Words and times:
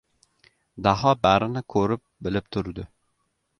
Daho 0.87 1.11
barini 1.27 1.63
ko‘rib-bilib 1.75 2.51
turdi. 2.57 2.89